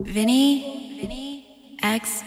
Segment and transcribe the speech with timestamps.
[0.00, 1.78] Vinny, Vinny?
[1.82, 2.22] X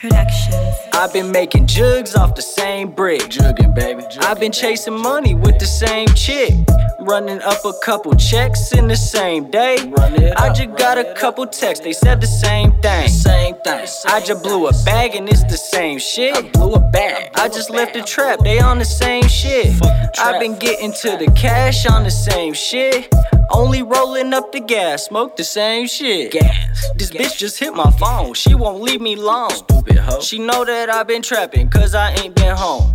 [0.00, 0.74] Productions.
[0.94, 3.20] I've been making jugs off the same brick.
[3.28, 4.00] Jugging, baby.
[4.04, 6.54] Jugging, I've been chasing money with the same chick.
[7.00, 9.76] Running up a couple checks in the same day.
[9.88, 13.08] Run it I just got a it couple texts, they said the same thing.
[13.08, 13.86] Same thing.
[14.06, 16.34] I just blew a bag and it's the same shit.
[16.34, 17.32] I blew a bag.
[17.34, 19.66] I just left the trap, they on the same shit.
[19.74, 20.34] Fuck the trap.
[20.34, 23.12] I've been getting to the cash on the same shit.
[23.52, 26.32] Only rolling up the gas, smoke the same shit.
[26.32, 26.88] Gas.
[26.94, 29.50] This bitch just hit my phone, she won't leave me alone.
[29.50, 29.89] Stupid
[30.20, 32.94] She know that I've been trapping, cause I ain't been home.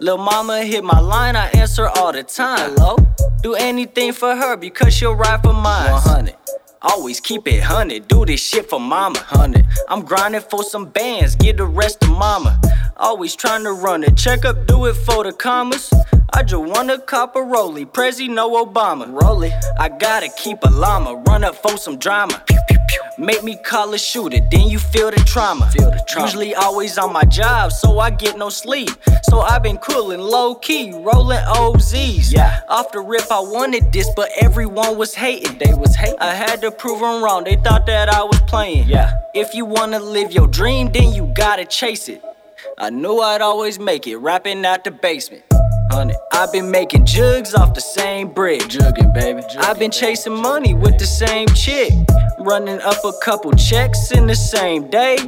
[0.00, 2.74] Lil' mama hit my line, I answer all the time.
[2.74, 2.96] Hello?
[3.42, 5.92] Do anything for her because she'll ride for mine.
[5.92, 6.36] 100.
[6.82, 9.18] Always keep it hundred, do this shit for mama.
[9.30, 9.66] 100.
[9.88, 12.58] I'm grinding for some bands, get the rest to mama.
[12.96, 15.92] Always trying to run it, check up, do it for the commas.
[16.32, 19.06] I just wanna cop a rollie, Prezi no Obama.
[19.12, 19.52] Rollie.
[19.78, 22.42] I gotta keep a llama, run up for some drama.
[23.20, 25.70] Make me call a shooter, then you feel the trauma.
[25.72, 26.26] Feel the trauma.
[26.26, 28.88] Usually always on my job, so I get no sleep.
[29.24, 32.32] So I've been coolin' low key, rolling OZs.
[32.32, 32.62] Yeah.
[32.70, 35.58] Off the rip, I wanted this, but everyone was hating.
[35.58, 36.18] They was hating.
[36.18, 38.88] I had to prove them wrong, they thought that I was playing.
[38.88, 39.20] Yeah.
[39.34, 42.24] If you wanna live your dream, then you gotta chase it.
[42.78, 45.42] I knew I'd always make it, rapping out the basement.
[45.90, 46.16] 100.
[46.32, 48.62] I've been making jugs off the same brick.
[48.62, 49.42] Jugging, baby.
[49.42, 50.06] Jugging, I've been baby.
[50.06, 51.92] chasing money with the same chick.
[52.38, 55.18] Running up a couple checks in the same day.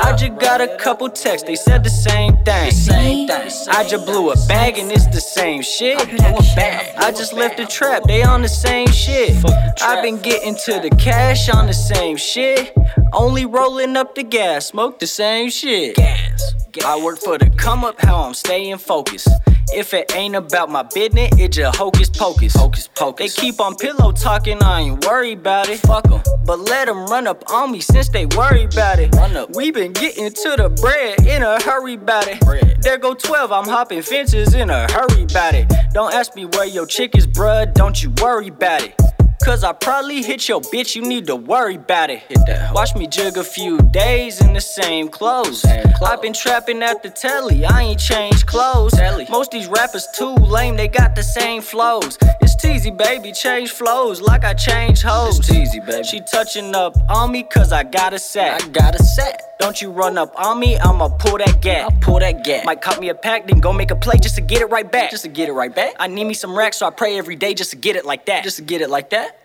[0.00, 2.70] I just got a couple texts, they said the same thing.
[2.70, 3.50] Same thing.
[3.70, 5.98] I just blew a bag and it's the same shit.
[6.08, 6.94] Blew a bag.
[6.96, 9.34] I just left the trap, they on the same shit.
[9.42, 9.74] The.
[9.82, 12.72] I've been getting to the cash on the same shit.
[13.12, 15.96] Only rolling up the gas, smoke the same shit.
[15.96, 16.63] Gas.
[16.82, 19.28] I work for the come up, how I'm staying focused.
[19.72, 22.54] If it ain't about my business, it just hocus pocus.
[22.54, 25.80] Hocus They keep on pillow talking, I ain't worried about it.
[25.80, 26.20] Fuck 'em.
[26.44, 29.14] But let them run up on me since they worry about it.
[29.14, 29.54] Run up.
[29.54, 32.40] We been getting to the bread in a hurry about it.
[32.40, 32.78] Bread.
[32.82, 35.72] There go 12, I'm hopping fences in a hurry about it.
[35.92, 38.94] Don't ask me where your chick is, bruh, don't you worry about it.
[39.42, 42.20] Cause I probably hit your bitch, you need to worry about it.
[42.20, 42.74] Hit that.
[42.74, 45.62] Watch me jig a few days in the same clothes.
[45.62, 46.10] Same clothes.
[46.10, 48.92] I've been trapping at the telly, I ain't changed clothes.
[48.92, 49.26] Telly.
[49.30, 52.16] Most these rappers too lame, they got the same flows.
[52.40, 55.38] It's TeeZy, baby, change flows like I change hoes.
[55.38, 56.04] It's TeeZy, baby.
[56.04, 58.62] She touching up on me cause I got a sack.
[58.62, 59.53] I got a set.
[59.64, 61.90] Don't you run up on me, I'ma pull that gap.
[61.90, 62.66] I'll pull that gas.
[62.66, 64.92] Might cut me a pack, then go make a play just to get it right
[64.92, 65.10] back.
[65.10, 65.94] Just to get it right back.
[65.98, 68.26] I need me some racks, so I pray every day just to get it like
[68.26, 68.44] that.
[68.44, 69.38] Just to get it like that.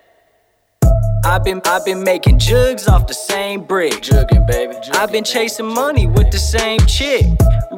[1.24, 3.94] I've been I've been making jugs off the same brick.
[4.02, 4.74] Jugging, baby.
[4.74, 7.24] Jugging, I've been chasing money with the same chick.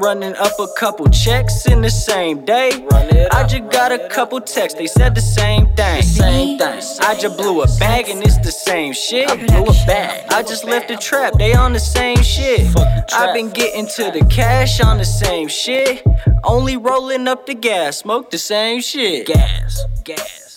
[0.01, 2.72] Running up a couple checks in the same day.
[3.31, 6.01] I just got a couple texts, they said the same thing.
[6.01, 6.81] Same thing.
[7.01, 9.29] I just blew a bag and it's the same shit.
[9.29, 10.25] I blew a bag.
[10.34, 12.61] I just left the trap, they on the same shit.
[12.72, 13.29] Fuck the trap.
[13.29, 16.03] I've been getting to the cash on the same shit.
[16.44, 19.28] Only rolling up the gas, smoke the same shit.
[19.28, 19.85] Gas.
[20.03, 20.50] Gas.